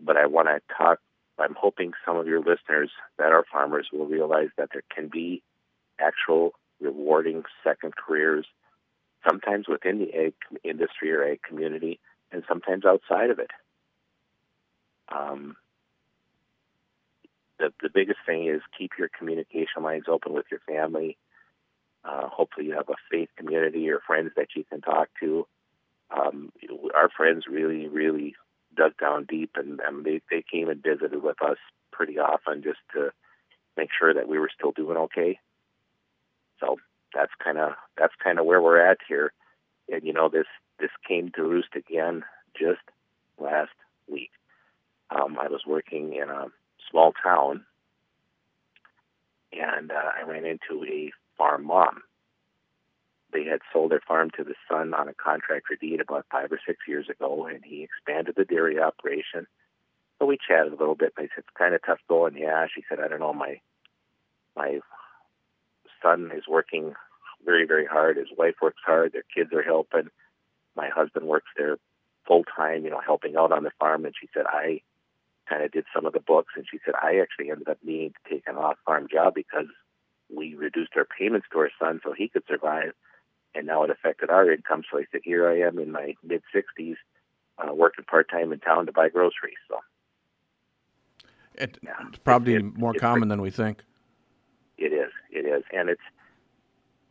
But 0.00 0.16
I 0.16 0.26
want 0.26 0.48
to 0.48 0.60
talk, 0.76 0.98
I'm 1.38 1.56
hoping 1.58 1.92
some 2.04 2.16
of 2.16 2.26
your 2.26 2.40
listeners 2.40 2.90
that 3.18 3.32
are 3.32 3.44
farmers 3.50 3.88
will 3.92 4.06
realize 4.06 4.48
that 4.56 4.70
there 4.72 4.82
can 4.94 5.08
be 5.08 5.42
actual 5.98 6.52
rewarding 6.80 7.44
second 7.62 7.94
careers 7.96 8.46
sometimes 9.28 9.68
within 9.68 9.98
the 9.98 10.12
ag 10.14 10.34
industry 10.64 11.12
or 11.12 11.24
ag 11.24 11.40
community, 11.42 12.00
and 12.32 12.42
sometimes 12.48 12.84
outside 12.84 13.30
of 13.30 13.38
it. 13.38 13.50
Um, 15.08 15.56
the 17.58 17.72
the 17.80 17.90
biggest 17.92 18.18
thing 18.26 18.46
is 18.46 18.60
keep 18.76 18.92
your 18.98 19.08
communication 19.16 19.82
lines 19.82 20.04
open 20.08 20.32
with 20.32 20.46
your 20.50 20.60
family. 20.66 21.16
Uh, 22.04 22.28
hopefully, 22.28 22.66
you 22.66 22.74
have 22.74 22.88
a 22.88 22.94
faith 23.10 23.28
community 23.36 23.88
or 23.88 24.00
friends 24.04 24.32
that 24.36 24.48
you 24.56 24.64
can 24.64 24.80
talk 24.80 25.08
to. 25.20 25.46
Um, 26.14 26.52
our 26.94 27.08
friends 27.08 27.44
really, 27.48 27.88
really 27.88 28.34
dug 28.76 28.92
down 28.98 29.24
deep, 29.24 29.52
and, 29.56 29.80
and 29.80 30.04
they 30.04 30.20
they 30.30 30.44
came 30.50 30.68
and 30.68 30.82
visited 30.82 31.22
with 31.22 31.42
us 31.42 31.58
pretty 31.90 32.18
often 32.18 32.62
just 32.62 32.80
to 32.94 33.10
make 33.76 33.88
sure 33.98 34.12
that 34.12 34.28
we 34.28 34.38
were 34.38 34.50
still 34.54 34.72
doing 34.72 34.96
okay. 34.96 35.38
So 36.60 36.76
that's 37.14 37.32
kind 37.42 37.58
of 37.58 37.72
that's 37.96 38.14
kind 38.22 38.38
of 38.38 38.46
where 38.46 38.60
we're 38.62 38.84
at 38.84 38.98
here. 39.08 39.32
And 39.90 40.02
you 40.04 40.12
know, 40.12 40.28
this 40.28 40.46
this 40.78 40.90
came 41.06 41.30
to 41.36 41.42
roost 41.42 41.74
again 41.76 42.24
just 42.58 42.80
last 43.38 43.72
week. 44.10 44.30
Um, 45.10 45.38
I 45.40 45.48
was 45.48 45.62
working 45.66 46.14
in 46.14 46.30
a 46.30 46.46
small 46.90 47.12
town, 47.22 47.64
and 49.52 49.90
uh, 49.90 50.10
I 50.18 50.28
ran 50.28 50.44
into 50.44 50.84
a 50.84 51.10
farm 51.36 51.66
mom. 51.66 52.02
They 53.32 53.44
had 53.44 53.60
sold 53.72 53.90
their 53.90 54.02
farm 54.06 54.30
to 54.36 54.44
the 54.44 54.54
son 54.68 54.94
on 54.94 55.08
a 55.08 55.14
contract 55.14 55.66
for 55.66 55.76
deed 55.76 56.00
about 56.00 56.26
five 56.30 56.52
or 56.52 56.60
six 56.66 56.80
years 56.86 57.08
ago, 57.08 57.46
and 57.46 57.64
he 57.64 57.82
expanded 57.82 58.34
the 58.36 58.44
dairy 58.44 58.78
operation. 58.78 59.46
So 60.18 60.26
we 60.26 60.38
chatted 60.38 60.72
a 60.72 60.76
little 60.76 60.94
bit. 60.94 61.14
I 61.16 61.22
said, 61.22 61.38
"It's 61.38 61.58
kind 61.58 61.74
of 61.74 61.82
tough 61.84 62.00
going." 62.08 62.36
Yeah, 62.36 62.66
she 62.72 62.84
said, 62.88 63.00
"I 63.00 63.08
don't 63.08 63.20
know. 63.20 63.32
My 63.32 63.60
my 64.56 64.80
son 66.02 66.30
is 66.34 66.46
working 66.46 66.94
very, 67.44 67.66
very 67.66 67.86
hard. 67.86 68.16
His 68.16 68.28
wife 68.36 68.56
works 68.60 68.82
hard. 68.84 69.12
Their 69.12 69.24
kids 69.34 69.52
are 69.52 69.62
helping. 69.62 70.10
My 70.76 70.88
husband 70.88 71.26
works 71.26 71.48
there 71.56 71.76
full 72.26 72.44
time, 72.44 72.84
you 72.84 72.90
know, 72.90 73.00
helping 73.04 73.36
out 73.36 73.52
on 73.52 73.64
the 73.64 73.72
farm. 73.78 74.04
And 74.04 74.14
she 74.18 74.28
said, 74.32 74.44
I 74.46 74.80
kind 75.48 75.62
of 75.62 75.72
did 75.72 75.84
some 75.94 76.06
of 76.06 76.12
the 76.12 76.20
books. 76.20 76.54
And 76.56 76.66
she 76.70 76.78
said, 76.84 76.94
I 77.00 77.18
actually 77.18 77.50
ended 77.50 77.68
up 77.68 77.78
needing 77.82 78.12
to 78.12 78.34
take 78.34 78.44
an 78.46 78.56
off 78.56 78.76
farm 78.84 79.08
job 79.10 79.34
because 79.34 79.66
we 80.34 80.54
reduced 80.54 80.92
our 80.96 81.06
payments 81.06 81.46
to 81.52 81.58
our 81.58 81.70
son 81.80 82.00
so 82.02 82.12
he 82.12 82.28
could 82.28 82.44
survive. 82.48 82.92
And 83.54 83.66
now 83.66 83.82
it 83.82 83.90
affected 83.90 84.30
our 84.30 84.50
income. 84.50 84.82
So 84.90 84.98
I 84.98 85.04
said, 85.12 85.20
here 85.24 85.48
I 85.48 85.60
am 85.60 85.78
in 85.78 85.92
my 85.92 86.14
mid 86.22 86.42
60s, 86.54 86.96
uh, 87.58 87.74
working 87.74 88.04
part 88.04 88.30
time 88.30 88.52
in 88.52 88.60
town 88.60 88.86
to 88.86 88.92
buy 88.92 89.08
groceries. 89.08 89.56
So 89.68 89.78
it, 91.54 91.78
yeah, 91.82 91.92
it's 92.08 92.18
probably 92.18 92.54
it, 92.54 92.78
more 92.78 92.94
common 92.94 93.28
than 93.28 93.42
we 93.42 93.50
think. 93.50 93.82
It 94.78 94.92
is. 94.92 95.10
It 95.30 95.46
is. 95.46 95.64
And 95.72 95.90
it's, 95.90 96.00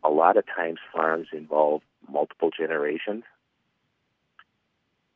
a 0.04 0.10
lot 0.10 0.38
of 0.38 0.46
times 0.48 0.80
farms 0.94 1.28
involve 1.32 1.82
multiple 2.10 2.50
generations. 2.56 3.24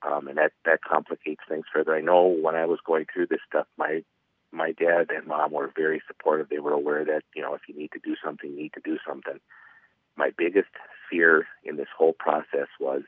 Um, 0.02 0.28
and 0.28 0.38
that, 0.38 0.52
that 0.66 0.84
complicates 0.84 1.42
things 1.50 1.66
further. 1.74 1.96
I 1.96 2.02
know 2.02 2.28
when 2.28 2.56
I 2.56 2.66
was 2.66 2.80
going 2.86 3.06
through 3.12 3.28
this 3.28 3.40
stuff, 3.48 3.68
my 3.78 4.04
my 4.52 4.72
dad 4.72 5.08
and 5.10 5.28
mom 5.28 5.52
were 5.52 5.72
very 5.76 6.02
supportive. 6.08 6.48
They 6.48 6.60
were 6.60 6.72
aware 6.72 7.04
that 7.04 7.24
you 7.36 7.42
know 7.42 7.56
if 7.56 7.62
you 7.68 7.76
need 7.76 7.92
to 7.94 8.00
do 8.04 8.16
something, 8.24 8.52
you 8.52 8.56
need 8.56 8.74
to 8.74 8.82
do 8.84 8.98
something. 9.06 9.40
My 10.16 10.32
biggest 10.38 10.70
fear 11.10 11.48
in 11.64 11.78
this 11.78 11.88
whole 11.98 12.14
process 12.14 12.68
was 12.80 13.02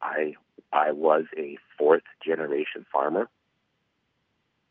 I 0.00 0.34
I 0.72 0.92
was 0.92 1.24
a 1.36 1.58
fourth 1.78 2.02
generation 2.24 2.84
farmer, 2.92 3.28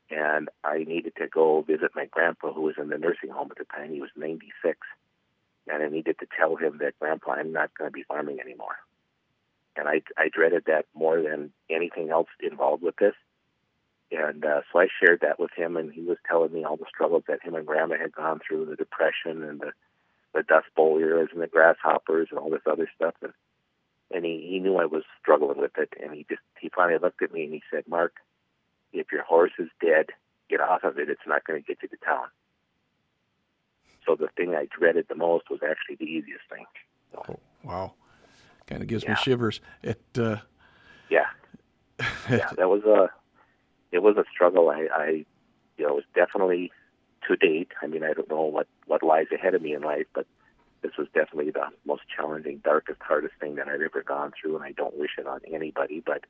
and 0.09 0.49
I 0.63 0.79
needed 0.79 1.13
to 1.17 1.27
go 1.27 1.61
visit 1.61 1.91
my 1.95 2.05
grandpa 2.05 2.53
who 2.53 2.61
was 2.61 2.75
in 2.77 2.89
the 2.89 2.97
nursing 2.97 3.29
home 3.29 3.49
at 3.51 3.57
the 3.57 3.65
time. 3.65 3.93
He 3.93 4.01
was 4.01 4.11
96, 4.15 4.77
and 5.67 5.83
I 5.83 5.87
needed 5.89 6.19
to 6.19 6.27
tell 6.37 6.55
him 6.55 6.77
that, 6.79 6.99
Grandpa, 6.99 7.33
I'm 7.33 7.51
not 7.51 7.75
going 7.77 7.89
to 7.89 7.93
be 7.93 8.03
farming 8.03 8.39
anymore. 8.39 8.75
And 9.75 9.87
I, 9.87 10.01
I 10.17 10.29
dreaded 10.29 10.65
that 10.67 10.85
more 10.93 11.21
than 11.21 11.51
anything 11.69 12.09
else 12.09 12.29
involved 12.39 12.83
with 12.83 12.95
this. 12.97 13.15
And 14.11 14.45
uh, 14.45 14.61
so 14.71 14.79
I 14.79 14.87
shared 14.99 15.21
that 15.21 15.39
with 15.39 15.51
him, 15.55 15.75
and 15.75 15.91
he 15.91 16.01
was 16.01 16.17
telling 16.29 16.53
me 16.53 16.63
all 16.63 16.77
the 16.77 16.85
struggles 16.87 17.23
that 17.27 17.43
him 17.43 17.55
and 17.55 17.65
Grandma 17.65 17.97
had 17.97 18.13
gone 18.13 18.39
through, 18.45 18.65
the 18.65 18.75
depression 18.75 19.43
and 19.43 19.59
the, 19.59 19.71
the 20.35 20.43
dust 20.43 20.67
bowl 20.75 20.99
eras 20.99 21.29
and 21.33 21.41
the 21.41 21.47
grasshoppers 21.47 22.27
and 22.29 22.37
all 22.37 22.49
this 22.49 22.61
other 22.69 22.89
stuff. 22.95 23.15
And, 23.21 23.33
and 24.13 24.25
he, 24.25 24.47
he 24.49 24.59
knew 24.59 24.75
I 24.75 24.85
was 24.85 25.03
struggling 25.19 25.57
with 25.57 25.77
it, 25.77 25.93
and 26.01 26.13
he 26.13 26.25
just 26.29 26.41
he 26.59 26.69
finally 26.69 26.99
looked 27.01 27.23
at 27.23 27.33
me 27.33 27.45
and 27.45 27.53
he 27.53 27.63
said, 27.71 27.85
Mark, 27.87 28.13
if 28.93 29.11
your 29.11 29.23
horse 29.23 29.53
is 29.57 29.69
dead, 29.81 30.07
get 30.49 30.59
off 30.59 30.83
of 30.83 30.99
it. 30.99 31.09
It's 31.09 31.21
not 31.25 31.45
going 31.45 31.61
to 31.61 31.65
get 31.65 31.79
you 31.81 31.89
to 31.89 31.97
town. 32.05 32.27
So 34.05 34.15
the 34.15 34.27
thing 34.37 34.53
I 34.53 34.67
dreaded 34.77 35.07
the 35.09 35.15
most 35.15 35.49
was 35.49 35.61
actually 35.67 35.95
the 35.95 36.11
easiest 36.11 36.43
thing. 36.49 36.65
So, 37.11 37.23
oh, 37.29 37.39
wow, 37.63 37.93
kind 38.67 38.81
of 38.81 38.87
gives 38.87 39.03
yeah. 39.03 39.11
me 39.11 39.15
shivers. 39.15 39.61
It. 39.81 40.01
Uh... 40.17 40.37
Yeah. 41.09 41.25
yeah, 42.29 42.49
that 42.57 42.69
was 42.69 42.83
a 42.83 43.09
it 43.91 44.03
was 44.03 44.17
a 44.17 44.25
struggle. 44.31 44.69
I, 44.69 44.87
I 44.93 45.25
you 45.77 45.85
know, 45.85 45.89
it 45.89 45.95
was 45.95 46.03
definitely 46.13 46.71
to 47.27 47.35
date. 47.35 47.69
I 47.81 47.87
mean, 47.87 48.03
I 48.03 48.13
don't 48.13 48.29
know 48.29 48.41
what 48.41 48.67
what 48.87 49.03
lies 49.03 49.27
ahead 49.33 49.55
of 49.55 49.61
me 49.61 49.73
in 49.73 49.81
life, 49.81 50.07
but 50.13 50.25
this 50.81 50.91
was 50.97 51.07
definitely 51.13 51.51
the 51.51 51.67
most 51.85 52.03
challenging, 52.15 52.61
darkest, 52.63 53.01
hardest 53.01 53.33
thing 53.39 53.55
that 53.55 53.67
I've 53.67 53.81
ever 53.81 54.03
gone 54.03 54.31
through, 54.39 54.55
and 54.55 54.63
I 54.63 54.71
don't 54.71 54.97
wish 54.97 55.11
it 55.17 55.25
on 55.25 55.39
anybody. 55.51 56.01
But 56.05 56.25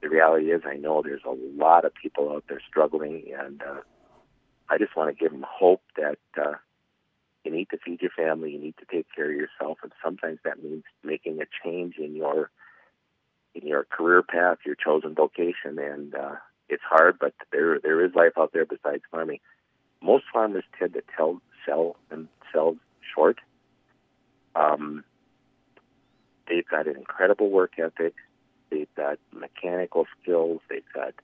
the 0.00 0.08
reality 0.08 0.52
is, 0.52 0.62
I 0.64 0.76
know 0.76 1.02
there's 1.02 1.24
a 1.26 1.36
lot 1.56 1.84
of 1.84 1.92
people 1.94 2.30
out 2.30 2.44
there 2.48 2.60
struggling, 2.68 3.24
and 3.36 3.62
uh, 3.62 3.80
I 4.68 4.78
just 4.78 4.94
want 4.96 5.16
to 5.16 5.20
give 5.20 5.32
them 5.32 5.44
hope 5.48 5.82
that 5.96 6.18
uh, 6.40 6.54
you 7.44 7.50
need 7.50 7.68
to 7.70 7.78
feed 7.78 8.00
your 8.00 8.10
family, 8.10 8.52
you 8.52 8.58
need 8.58 8.76
to 8.78 8.86
take 8.90 9.06
care 9.14 9.30
of 9.30 9.36
yourself, 9.36 9.78
and 9.82 9.92
sometimes 10.02 10.38
that 10.44 10.62
means 10.62 10.84
making 11.02 11.40
a 11.40 11.46
change 11.64 11.96
in 11.98 12.14
your 12.14 12.50
in 13.54 13.66
your 13.68 13.84
career 13.84 14.22
path, 14.22 14.58
your 14.66 14.74
chosen 14.74 15.14
vocation, 15.14 15.78
and 15.78 16.14
uh, 16.14 16.34
it's 16.68 16.82
hard, 16.82 17.18
but 17.18 17.34
there 17.52 17.78
there 17.80 18.04
is 18.04 18.14
life 18.14 18.32
out 18.38 18.52
there 18.52 18.66
besides 18.66 19.02
farming. 19.10 19.40
Most 20.04 20.24
farmers 20.32 20.64
tend 20.78 20.92
to 20.94 21.02
tell 21.16 21.40
sell 21.66 21.96
themselves 22.10 22.78
short. 23.14 23.38
Um, 24.54 25.02
they've 26.48 26.68
got 26.68 26.86
an 26.86 26.96
incredible 26.96 27.50
work 27.50 27.72
ethic. 27.78 28.14
They've 28.70 28.94
got 28.96 29.18
mechanical 29.32 30.06
skills. 30.20 30.60
They've 30.68 30.82
got 30.94 31.14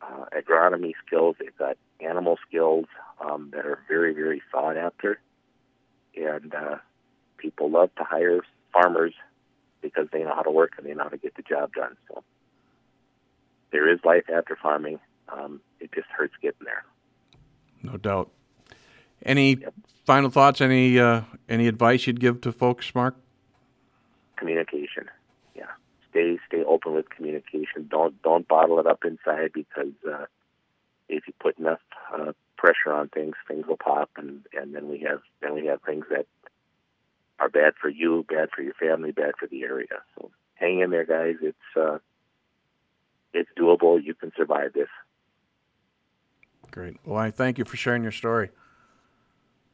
uh, 0.00 0.26
agronomy 0.36 0.92
skills. 1.06 1.36
They've 1.40 1.56
got 1.58 1.76
animal 2.00 2.38
skills 2.48 2.86
um, 3.20 3.50
that 3.52 3.66
are 3.66 3.80
very, 3.88 4.14
very 4.14 4.40
sought 4.52 4.76
after 4.76 5.18
and 6.16 6.54
uh, 6.54 6.76
people 7.38 7.70
love 7.70 7.90
to 7.96 8.04
hire 8.04 8.40
farmers 8.72 9.14
because 9.80 10.06
they 10.12 10.22
know 10.22 10.34
how 10.34 10.42
to 10.42 10.50
work 10.50 10.72
and 10.78 10.86
they 10.86 10.94
know 10.94 11.04
how 11.04 11.08
to 11.08 11.16
get 11.18 11.34
the 11.36 11.42
job 11.42 11.72
done. 11.74 11.96
So 12.08 12.22
there 13.72 13.92
is 13.92 14.00
life 14.04 14.24
after 14.34 14.56
farming. 14.60 14.98
Um, 15.28 15.60
it 15.80 15.90
just 15.92 16.08
hurts 16.16 16.34
getting 16.40 16.64
there. 16.64 16.84
No 17.84 17.98
doubt. 17.98 18.30
Any 19.24 19.56
yep. 19.56 19.74
final 20.04 20.30
thoughts? 20.30 20.60
Any 20.60 20.98
uh, 20.98 21.22
any 21.48 21.68
advice 21.68 22.06
you'd 22.06 22.20
give 22.20 22.40
to 22.40 22.52
folks, 22.52 22.94
Mark? 22.94 23.14
Communication. 24.36 25.10
Yeah, 25.54 25.66
stay 26.10 26.38
stay 26.48 26.64
open 26.64 26.94
with 26.94 27.10
communication. 27.10 27.86
Don't 27.88 28.20
don't 28.22 28.48
bottle 28.48 28.80
it 28.80 28.86
up 28.86 29.04
inside 29.04 29.50
because 29.52 29.92
uh, 30.10 30.24
if 31.08 31.26
you 31.26 31.34
put 31.38 31.58
enough 31.58 31.80
uh, 32.12 32.32
pressure 32.56 32.92
on 32.92 33.08
things, 33.08 33.34
things 33.46 33.66
will 33.66 33.76
pop, 33.76 34.10
and 34.16 34.44
and 34.54 34.74
then 34.74 34.88
we 34.88 35.00
have 35.00 35.20
then 35.42 35.54
we 35.54 35.66
have 35.66 35.80
things 35.82 36.06
that 36.10 36.26
are 37.38 37.50
bad 37.50 37.74
for 37.80 37.88
you, 37.90 38.24
bad 38.28 38.48
for 38.54 38.62
your 38.62 38.74
family, 38.74 39.12
bad 39.12 39.34
for 39.38 39.46
the 39.46 39.62
area. 39.62 40.02
So 40.16 40.30
hang 40.54 40.80
in 40.80 40.90
there, 40.90 41.04
guys. 41.04 41.36
It's 41.42 41.76
uh, 41.76 41.98
it's 43.34 43.50
doable. 43.58 44.02
You 44.02 44.14
can 44.14 44.32
survive 44.36 44.72
this. 44.72 44.88
Great. 46.74 46.96
Well, 47.04 47.20
I 47.20 47.30
thank 47.30 47.56
you 47.58 47.64
for 47.64 47.76
sharing 47.76 48.02
your 48.02 48.10
story. 48.10 48.50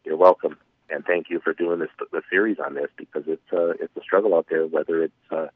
You're 0.04 0.18
welcome, 0.18 0.58
and 0.90 1.02
thank 1.02 1.30
you 1.30 1.40
for 1.40 1.54
doing 1.54 1.78
this 1.78 1.88
the 2.12 2.20
series 2.28 2.58
on 2.62 2.74
this 2.74 2.88
because 2.98 3.22
it's 3.26 3.52
uh, 3.54 3.70
it's 3.80 3.96
a 3.96 4.02
struggle 4.02 4.34
out 4.34 4.48
there. 4.50 4.66
Whether 4.66 5.04
it's 5.04 5.14
uh, 5.30 5.46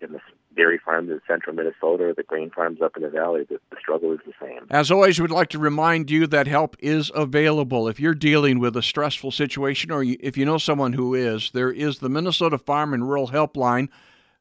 in 0.00 0.12
the 0.12 0.20
dairy 0.54 0.78
farms 0.78 1.10
in 1.10 1.20
central 1.26 1.56
Minnesota 1.56 2.04
or 2.04 2.14
the 2.14 2.22
grain 2.22 2.50
farms 2.50 2.80
up 2.80 2.96
in 2.96 3.02
the 3.02 3.08
valley, 3.08 3.42
the, 3.42 3.58
the 3.70 3.76
struggle 3.80 4.12
is 4.12 4.20
the 4.24 4.34
same. 4.40 4.68
As 4.70 4.92
always, 4.92 5.18
we'd 5.18 5.32
like 5.32 5.48
to 5.48 5.58
remind 5.58 6.12
you 6.12 6.28
that 6.28 6.46
help 6.46 6.76
is 6.78 7.10
available. 7.12 7.88
If 7.88 7.98
you're 7.98 8.14
dealing 8.14 8.60
with 8.60 8.76
a 8.76 8.82
stressful 8.82 9.32
situation 9.32 9.90
or 9.90 10.04
if 10.04 10.36
you 10.36 10.44
know 10.44 10.58
someone 10.58 10.92
who 10.92 11.12
is, 11.12 11.50
there 11.50 11.72
is 11.72 11.98
the 11.98 12.08
Minnesota 12.08 12.56
Farm 12.56 12.94
and 12.94 13.08
Rural 13.08 13.30
Helpline. 13.30 13.88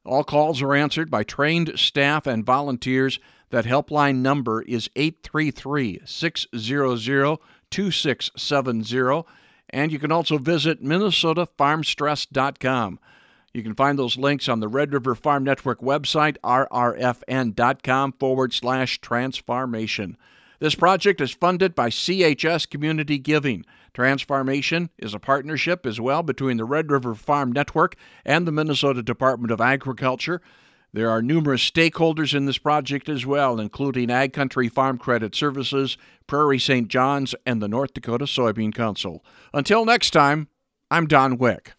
All 0.06 0.24
calls 0.24 0.62
are 0.62 0.76
answered 0.76 1.10
by 1.10 1.24
trained 1.24 1.72
staff 1.80 2.28
and 2.28 2.46
volunteers. 2.46 3.20
That 3.52 3.66
helpline 3.66 4.18
number 4.18 4.62
is 4.62 4.90
833 4.96 6.02
600 6.06 7.38
2670. 7.70 9.24
And 9.70 9.92
you 9.92 10.00
can 10.00 10.12
also 10.12 10.38
visit 10.38 10.84
minnesotafarmstress.com. 10.84 13.00
You 13.54 13.64
can 13.64 13.76
find 13.76 14.00
those 14.00 14.18
links 14.18 14.48
on 14.48 14.62
the 14.62 14.70
Red 14.70 14.94
River 14.94 15.16
Farm 15.16 15.44
Network 15.44 15.82
website, 15.82 16.38
rrfn.com 16.44 18.14
forward 18.14 18.54
slash 18.54 19.02
transfarmation. 19.02 20.16
This 20.60 20.76
project 20.76 21.20
is 21.20 21.32
funded 21.32 21.76
by 21.76 21.90
CHS 21.90 22.70
Community 22.70 23.18
Giving. 23.18 23.66
Transfarmation 23.94 24.88
is 24.98 25.14
a 25.14 25.20
partnership 25.20 25.86
as 25.86 26.00
well 26.00 26.24
between 26.24 26.56
the 26.58 26.66
Red 26.66 26.90
River 26.92 27.16
Farm 27.16 27.52
Network 27.52 27.96
and 28.24 28.48
the 28.48 28.54
Minnesota 28.54 29.04
Department 29.04 29.52
of 29.52 29.60
Agriculture. 29.60 30.42
There 30.94 31.10
are 31.10 31.22
numerous 31.22 31.70
stakeholders 31.70 32.36
in 32.36 32.46
this 32.46 32.58
project 32.58 33.08
as 33.08 33.26
well, 33.26 33.60
including 33.62 34.12
Ag 34.12 34.34
Country 34.34 34.68
Farm 34.68 34.98
Credit 34.98 35.34
Services, 35.34 35.98
Prairie 36.28 36.60
St. 36.60 36.90
John's, 36.90 37.34
and 37.46 37.62
the 37.62 37.70
North 37.70 37.94
Dakota 37.94 38.26
Soybean 38.26 38.76
Council. 38.76 39.24
Until 39.54 39.86
next 39.86 40.12
time, 40.12 40.50
I'm 40.90 41.08
Don 41.08 41.38
Wick. 41.38 41.74